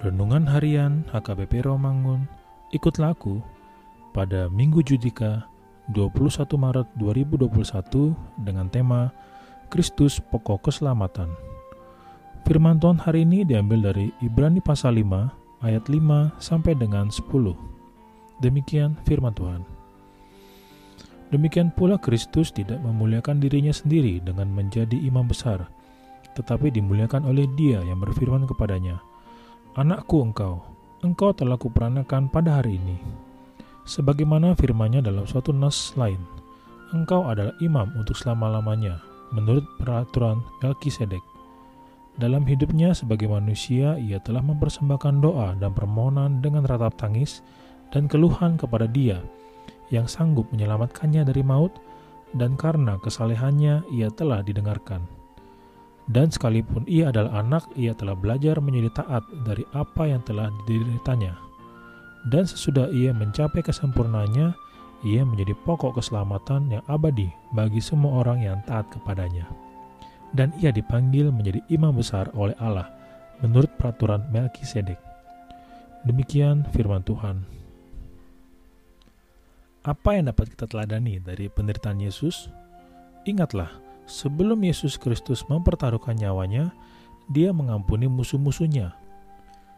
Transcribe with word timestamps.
Renungan 0.00 0.48
Harian 0.48 1.04
HKBP 1.12 1.68
Romangun 1.68 2.24
Ikutlah 2.72 3.12
aku 3.12 3.44
pada 4.16 4.48
Minggu 4.48 4.80
Judika 4.80 5.44
21 5.92 6.40
Maret 6.56 6.88
2021 6.96 8.16
dengan 8.40 8.72
tema 8.72 9.12
Kristus 9.68 10.16
Pokok 10.16 10.64
Keselamatan. 10.64 11.28
Firman 12.48 12.80
Tuhan 12.80 12.96
hari 12.96 13.28
ini 13.28 13.44
diambil 13.44 13.92
dari 13.92 14.08
Ibrani 14.24 14.64
pasal 14.64 14.96
5 15.04 15.68
ayat 15.68 15.84
5 15.84 16.32
sampai 16.40 16.72
dengan 16.80 17.12
10. 17.12 17.20
Demikian 18.40 18.96
firman 19.04 19.36
Tuhan. 19.36 19.68
Demikian 21.28 21.76
pula 21.76 22.00
Kristus 22.00 22.48
tidak 22.56 22.80
memuliakan 22.80 23.36
dirinya 23.36 23.76
sendiri 23.76 24.24
dengan 24.24 24.48
menjadi 24.48 24.96
imam 24.96 25.28
besar, 25.28 25.68
tetapi 26.32 26.72
dimuliakan 26.72 27.28
oleh 27.28 27.44
Dia 27.52 27.84
yang 27.84 28.00
berfirman 28.00 28.48
kepadanya, 28.48 28.96
Anakku 29.78 30.18
engkau, 30.26 30.66
engkau 31.06 31.30
telah 31.30 31.54
kuperanakan 31.54 32.26
pada 32.26 32.58
hari 32.58 32.82
ini. 32.82 32.98
Sebagaimana 33.86 34.58
firmannya 34.58 34.98
dalam 34.98 35.30
suatu 35.30 35.54
nas 35.54 35.94
lain, 35.94 36.18
engkau 36.90 37.30
adalah 37.30 37.54
imam 37.62 37.86
untuk 37.94 38.18
selama-lamanya, 38.18 38.98
menurut 39.30 39.62
peraturan 39.78 40.42
Melkisedek. 40.58 41.22
Dalam 42.18 42.42
hidupnya 42.50 42.98
sebagai 42.98 43.30
manusia, 43.30 43.94
ia 43.94 44.18
telah 44.18 44.42
mempersembahkan 44.42 45.22
doa 45.22 45.54
dan 45.54 45.70
permohonan 45.70 46.42
dengan 46.42 46.66
ratap 46.66 46.98
tangis 46.98 47.38
dan 47.94 48.10
keluhan 48.10 48.58
kepada 48.58 48.90
dia 48.90 49.22
yang 49.94 50.10
sanggup 50.10 50.50
menyelamatkannya 50.50 51.22
dari 51.22 51.46
maut, 51.46 51.78
dan 52.34 52.58
karena 52.58 52.98
kesalehannya 52.98 53.86
ia 53.94 54.10
telah 54.10 54.42
didengarkan. 54.42 55.19
Dan 56.10 56.26
sekalipun 56.26 56.82
ia 56.90 57.14
adalah 57.14 57.38
anak, 57.38 57.70
ia 57.78 57.94
telah 57.94 58.18
belajar 58.18 58.58
menjadi 58.58 58.90
taat 58.98 59.22
dari 59.46 59.62
apa 59.70 60.10
yang 60.10 60.18
telah 60.26 60.50
dideritanya. 60.66 61.38
Dan 62.26 62.50
sesudah 62.50 62.90
ia 62.90 63.14
mencapai 63.14 63.62
kesempurnaannya, 63.62 64.50
ia 65.06 65.22
menjadi 65.22 65.54
pokok 65.62 66.02
keselamatan 66.02 66.66
yang 66.68 66.84
abadi 66.90 67.30
bagi 67.54 67.78
semua 67.78 68.26
orang 68.26 68.42
yang 68.42 68.58
taat 68.66 68.90
kepadanya. 68.90 69.46
Dan 70.34 70.50
ia 70.58 70.74
dipanggil 70.74 71.30
menjadi 71.30 71.62
imam 71.70 71.94
besar 71.94 72.26
oleh 72.34 72.58
Allah 72.58 72.90
menurut 73.40 73.70
peraturan 73.78 74.26
Melkisedek. 74.34 74.98
Demikian 76.04 76.66
firman 76.74 77.06
Tuhan. 77.06 77.46
Apa 79.80 80.18
yang 80.18 80.28
dapat 80.28 80.52
kita 80.52 80.68
teladani 80.68 81.22
dari 81.24 81.48
penderitaan 81.48 82.04
Yesus? 82.04 82.52
Ingatlah, 83.24 83.72
Sebelum 84.10 84.58
Yesus 84.66 84.98
Kristus 84.98 85.46
mempertaruhkan 85.46 86.18
nyawanya, 86.18 86.74
dia 87.30 87.54
mengampuni 87.54 88.10
musuh-musuhnya. 88.10 88.98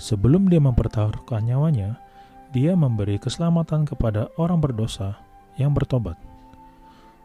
Sebelum 0.00 0.48
dia 0.48 0.64
mempertaruhkan 0.64 1.44
nyawanya, 1.44 2.00
dia 2.48 2.72
memberi 2.72 3.20
keselamatan 3.20 3.84
kepada 3.84 4.32
orang 4.40 4.64
berdosa 4.64 5.20
yang 5.60 5.76
bertobat. 5.76 6.16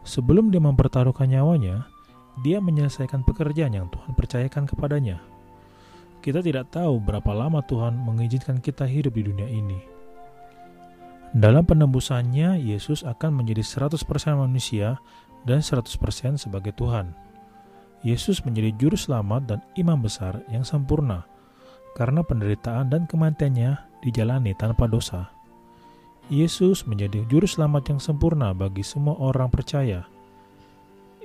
Sebelum 0.04 0.52
dia 0.52 0.60
mempertaruhkan 0.60 1.24
nyawanya, 1.24 1.88
dia 2.44 2.60
menyelesaikan 2.60 3.24
pekerjaan 3.24 3.72
yang 3.72 3.88
Tuhan 3.88 4.12
percayakan 4.12 4.68
kepadanya. 4.68 5.24
Kita 6.20 6.44
tidak 6.44 6.68
tahu 6.68 7.00
berapa 7.00 7.32
lama 7.32 7.64
Tuhan 7.64 7.96
mengizinkan 7.96 8.60
kita 8.60 8.84
hidup 8.84 9.16
di 9.16 9.24
dunia 9.24 9.48
ini. 9.48 9.80
Dalam 11.32 11.64
penembusannya, 11.64 12.60
Yesus 12.60 13.08
akan 13.08 13.40
menjadi 13.40 13.64
100% 13.64 14.04
manusia 14.36 15.00
dan 15.44 15.64
100% 15.64 15.86
sebagai 16.36 16.72
Tuhan. 16.76 17.12
Yesus 18.00 18.40
menjadi 18.48 18.72
juru 18.80 18.96
selamat 18.96 19.42
dan 19.44 19.60
imam 19.76 20.00
besar 20.00 20.40
yang 20.48 20.64
sempurna 20.64 21.28
karena 21.92 22.24
penderitaan 22.24 22.88
dan 22.88 23.04
kematiannya 23.04 23.76
dijalani 24.00 24.56
tanpa 24.56 24.88
dosa. 24.88 25.28
Yesus 26.30 26.86
menjadi 26.86 27.26
juru 27.26 27.44
selamat 27.44 27.90
yang 27.90 28.00
sempurna 28.00 28.54
bagi 28.54 28.86
semua 28.86 29.18
orang 29.18 29.50
percaya. 29.50 30.06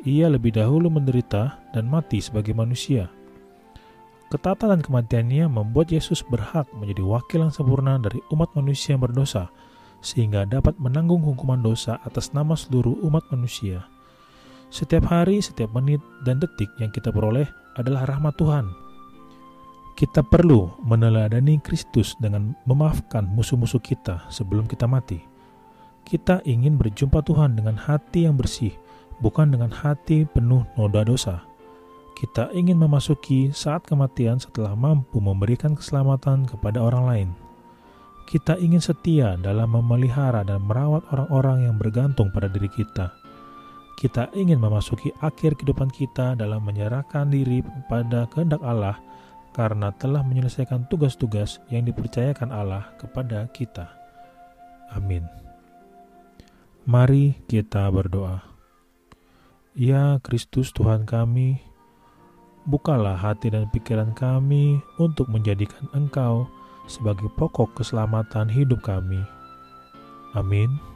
Ia 0.01 0.27
lebih 0.29 0.57
dahulu 0.57 0.89
menderita 0.89 1.62
dan 1.71 1.85
mati 1.85 2.19
sebagai 2.19 2.57
manusia. 2.57 3.09
Ketatan 4.33 4.73
dan 4.75 4.81
kematiannya 4.81 5.45
membuat 5.45 5.94
Yesus 5.94 6.25
berhak 6.25 6.65
menjadi 6.73 7.06
wakil 7.06 7.45
yang 7.45 7.53
sempurna 7.53 8.01
dari 8.01 8.17
umat 8.33 8.51
manusia 8.57 8.97
yang 8.97 9.06
berdosa, 9.06 9.53
sehingga 10.01 10.50
dapat 10.50 10.75
menanggung 10.81 11.21
hukuman 11.21 11.62
dosa 11.62 12.01
atas 12.01 12.33
nama 12.33 12.57
seluruh 12.57 12.97
umat 13.06 13.29
manusia. 13.29 13.85
Setiap 14.75 15.07
hari, 15.07 15.39
setiap 15.39 15.72
menit, 15.72 16.04
dan 16.27 16.44
detik 16.44 16.68
yang 16.83 16.92
kita 16.92 17.07
peroleh 17.07 17.48
adalah 17.80 18.04
rahmat 18.12 18.36
Tuhan. 18.36 18.68
Kita 19.95 20.19
perlu 20.19 20.68
meneladani 20.83 21.63
Kristus 21.63 22.12
dengan 22.19 22.51
memaafkan 22.68 23.24
musuh-musuh 23.24 23.80
kita 23.80 24.27
sebelum 24.27 24.68
kita 24.68 24.83
mati. 24.83 25.24
Kita 26.04 26.44
ingin 26.44 26.75
berjumpa 26.75 27.24
Tuhan 27.24 27.56
dengan 27.56 27.80
hati 27.80 28.27
yang 28.27 28.36
bersih, 28.36 28.75
bukan 29.24 29.56
dengan 29.56 29.72
hati 29.72 30.27
penuh 30.27 30.68
noda 30.75 31.07
dosa. 31.07 31.48
Kita 32.19 32.51
ingin 32.51 32.75
memasuki 32.75 33.56
saat 33.56 33.88
kematian 33.88 34.44
setelah 34.44 34.75
mampu 34.75 35.24
memberikan 35.24 35.80
keselamatan 35.80 36.51
kepada 36.51 36.83
orang 36.83 37.04
lain. 37.07 37.30
Kita 38.27 38.60
ingin 38.60 38.83
setia 38.83 39.39
dalam 39.39 39.72
memelihara 39.72 40.44
dan 40.44 40.68
merawat 40.68 41.07
orang-orang 41.16 41.63
yang 41.63 41.80
bergantung 41.80 42.27
pada 42.36 42.51
diri 42.51 42.68
kita 42.68 43.25
kita 43.95 44.27
ingin 44.36 44.59
memasuki 44.59 45.15
akhir 45.24 45.56
kehidupan 45.56 45.88
kita 45.92 46.36
dalam 46.36 46.62
menyerahkan 46.68 47.31
diri 47.31 47.63
pada 47.88 48.27
kehendak 48.27 48.59
Allah 48.62 49.00
karena 49.56 49.95
telah 49.95 50.19
menyelesaikan 50.19 50.92
tugas-tugas 50.92 51.63
yang 51.71 51.88
dipercayakan 51.88 52.51
Allah 52.51 52.92
kepada 53.00 53.47
kita. 53.56 53.88
Amin. 54.92 55.24
Mari 56.86 57.39
kita 57.47 57.88
berdoa. 57.89 58.44
Ya 59.75 60.19
Kristus 60.24 60.75
Tuhan 60.75 61.07
kami, 61.07 61.59
bukalah 62.68 63.15
hati 63.15 63.51
dan 63.51 63.68
pikiran 63.71 64.12
kami 64.12 64.80
untuk 65.00 65.31
menjadikan 65.31 65.88
Engkau 65.95 66.48
sebagai 66.86 67.27
pokok 67.36 67.80
keselamatan 67.80 68.51
hidup 68.51 68.83
kami. 68.86 69.24
Amin. 70.36 70.94